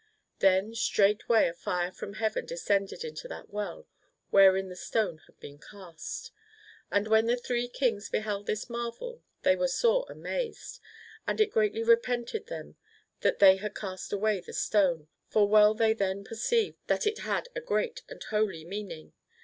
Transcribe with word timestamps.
Then 0.39 0.73
straight 0.73 1.29
way 1.29 1.47
a 1.47 1.53
fire 1.53 1.91
from 1.91 2.13
Heaven 2.13 2.47
descended 2.47 3.03
into 3.03 3.27
that 3.27 3.51
well 3.51 3.87
wherein 4.31 4.67
the 4.67 4.75
stone 4.75 5.19
had 5.27 5.39
been 5.39 5.59
cast. 5.59 6.31
And 6.91 7.07
when 7.07 7.27
the 7.27 7.37
Three 7.37 7.67
Kings 7.67 8.09
beheld 8.09 8.47
this 8.47 8.67
marvel 8.67 9.21
they 9.43 9.55
were 9.55 9.67
sore 9.67 10.07
amazed, 10.09 10.79
and 11.27 11.39
it 11.39 11.51
greatly 11.51 11.83
repented 11.83 12.47
them 12.47 12.77
that 13.19 13.37
they 13.37 13.57
had 13.57 13.75
cast 13.75 14.11
away 14.11 14.39
the 14.41 14.53
stone; 14.53 15.07
for 15.27 15.47
well 15.47 15.75
they 15.75 15.93
then 15.93 16.23
perceived 16.23 16.79
that 16.87 17.05
it 17.05 17.19
had 17.19 17.49
a 17.55 17.61
great 17.61 18.01
and 18.09 18.23
holy 18.23 18.65
meaning. 18.65 19.13